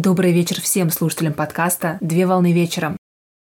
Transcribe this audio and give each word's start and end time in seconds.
Добрый 0.00 0.30
вечер 0.30 0.60
всем 0.60 0.90
слушателям 0.90 1.32
подкаста 1.32 1.98
«Две 2.00 2.24
волны 2.24 2.52
вечером». 2.52 2.96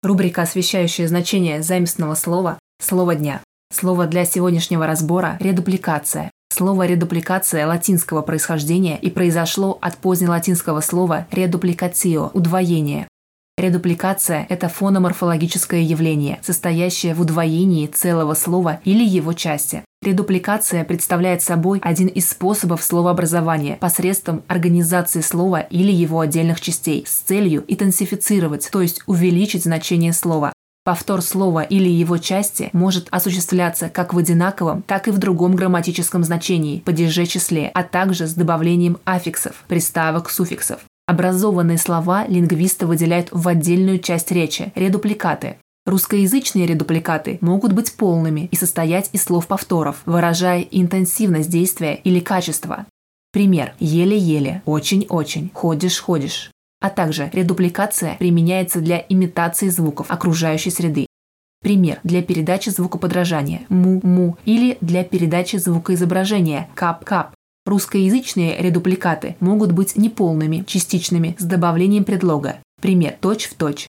Рубрика, 0.01 0.41
освещающая 0.41 1.07
значение 1.07 1.63
заместного 1.63 2.15
слова 2.15 2.59
«Слово 2.81 3.15
дня». 3.15 3.41
Слово 3.71 4.07
для 4.07 4.25
сегодняшнего 4.25 4.85
разбора– 4.85 5.37
редупликация. 5.39 6.31
Слово 6.51 6.85
«редупликация» 6.85 7.65
латинского 7.65 8.23
происхождения 8.23 8.99
и 8.99 9.09
произошло 9.09 9.77
от 9.79 9.95
позднелатинского 9.95 10.81
слова 10.81 11.27
«редупликацио»– 11.31 12.31
удвоение. 12.33 13.07
Редупликация– 13.55 14.47
это 14.49 14.67
фономорфологическое 14.67 15.81
явление, 15.81 16.39
состоящее 16.41 17.13
в 17.13 17.21
удвоении 17.21 17.85
целого 17.85 18.33
слова 18.33 18.81
или 18.83 19.05
его 19.05 19.33
части. 19.33 19.83
Редупликация 20.01 20.83
представляет 20.83 21.43
собой 21.43 21.79
один 21.83 22.07
из 22.07 22.27
способов 22.27 22.83
словообразования 22.83 23.77
посредством 23.77 24.41
организации 24.47 25.21
слова 25.21 25.61
или 25.61 25.91
его 25.91 26.19
отдельных 26.19 26.61
частей 26.61 27.05
с 27.07 27.11
целью 27.11 27.63
интенсифицировать, 27.67 28.69
то 28.71 28.81
есть 28.81 29.03
увеличить 29.05 29.63
значение 29.63 30.13
слова. 30.13 30.51
Повтор 30.83 31.21
слова 31.21 31.61
или 31.61 31.87
его 31.87 32.17
части 32.17 32.69
может 32.73 33.07
осуществляться 33.11 33.87
как 33.87 34.15
в 34.15 34.17
одинаковом, 34.17 34.81
так 34.81 35.07
и 35.07 35.11
в 35.11 35.19
другом 35.19 35.55
грамматическом 35.55 36.23
значении, 36.23 36.79
падеже 36.79 37.27
числе, 37.27 37.69
а 37.75 37.83
также 37.83 38.27
с 38.27 38.33
добавлением 38.33 38.97
аффиксов, 39.05 39.63
приставок, 39.67 40.31
суффиксов. 40.31 40.81
Образованные 41.05 41.77
слова 41.77 42.25
лингвисты 42.27 42.87
выделяют 42.87 43.27
в 43.31 43.45
отдельную 43.47 43.99
часть 43.99 44.31
речи– 44.31 44.71
редупликаты. 44.75 45.57
Русскоязычные 45.85 46.65
редупликаты 46.65 47.39
могут 47.41 47.73
быть 47.73 47.93
полными 47.95 48.47
и 48.51 48.55
состоять 48.55 49.09
из 49.11 49.23
слов-повторов, 49.23 50.01
выражая 50.05 50.61
интенсивность 50.61 51.49
действия 51.49 51.95
или 51.95 52.21
качество. 52.21 52.85
Пример– 53.33 53.73
еле-еле, 53.79 54.61
очень-очень, 54.65 55.51
ходишь-ходишь. 55.53 56.51
А 56.79 56.89
также 56.89 57.29
редупликация 57.33 58.15
применяется 58.17 58.79
для 58.79 59.03
имитации 59.09 59.67
звуков 59.67 60.09
окружающей 60.09 60.69
среды. 60.69 61.07
Пример– 61.61 61.99
для 62.03 62.21
передачи 62.21 62.69
звукоподражания– 62.69 63.63
му-му 63.67 64.37
или 64.45 64.77
для 64.79 65.03
передачи 65.03 65.57
звукоизображения– 65.57 66.69
кап-кап. 66.75 67.33
Русскоязычные 67.65 68.61
редупликаты 68.61 69.37
могут 69.39 69.71
быть 69.71 69.95
неполными, 69.95 70.63
частичными, 70.67 71.35
с 71.39 71.43
добавлением 71.43 72.03
предлога. 72.03 72.57
Пример 72.81 73.15
точь-в-точь. 73.21 73.87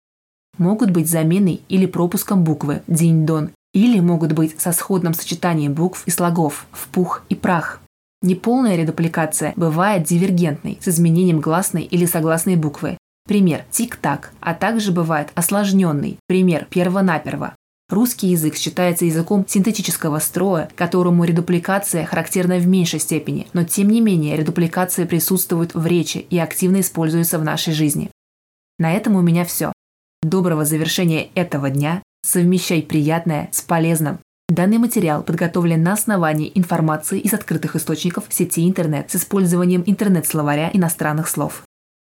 Могут 0.58 0.90
быть 0.90 1.08
заменой 1.08 1.62
или 1.68 1.86
пропуском 1.86 2.44
буквы 2.44 2.82
динь-дон, 2.86 3.50
или 3.72 3.98
могут 3.98 4.32
быть 4.32 4.60
со 4.60 4.70
сходным 4.70 5.12
сочетанием 5.12 5.74
букв 5.74 6.04
и 6.06 6.10
слогов 6.10 6.66
в 6.70 6.86
пух 6.88 7.24
и 7.28 7.34
прах. 7.34 7.80
Неполная 8.22 8.76
редупликация 8.76 9.52
бывает 9.56 10.04
дивергентной, 10.04 10.78
с 10.80 10.88
изменением 10.88 11.40
гласной 11.40 11.82
или 11.82 12.06
согласной 12.06 12.56
буквы. 12.56 12.96
Пример– 13.26 13.64
тик-так, 13.70 14.32
а 14.40 14.54
также 14.54 14.92
бывает 14.92 15.30
осложненный. 15.34 16.18
Пример– 16.28 16.66
перво-наперво. 16.70 17.53
Русский 17.90 18.28
язык 18.28 18.56
считается 18.56 19.04
языком 19.04 19.44
синтетического 19.46 20.18
строя, 20.18 20.70
которому 20.74 21.24
редупликация 21.24 22.06
характерна 22.06 22.56
в 22.56 22.66
меньшей 22.66 22.98
степени, 22.98 23.46
но 23.52 23.64
тем 23.64 23.88
не 23.88 24.00
менее 24.00 24.36
редупликация 24.36 25.04
присутствует 25.04 25.74
в 25.74 25.86
речи 25.86 26.18
и 26.18 26.38
активно 26.38 26.80
используется 26.80 27.38
в 27.38 27.44
нашей 27.44 27.74
жизни. 27.74 28.10
На 28.78 28.92
этом 28.94 29.16
у 29.16 29.20
меня 29.20 29.44
все. 29.44 29.72
Доброго 30.22 30.64
завершения 30.64 31.28
этого 31.34 31.68
дня. 31.68 32.02
Совмещай 32.22 32.82
приятное 32.82 33.50
с 33.52 33.60
полезным. 33.60 34.18
Данный 34.48 34.78
материал 34.78 35.22
подготовлен 35.22 35.82
на 35.82 35.92
основании 35.92 36.50
информации 36.54 37.20
из 37.20 37.34
открытых 37.34 37.76
источников 37.76 38.24
сети 38.30 38.66
интернет 38.66 39.10
с 39.10 39.16
использованием 39.16 39.82
интернет-словаря 39.84 40.70
иностранных 40.72 41.28
слов. 41.28 41.62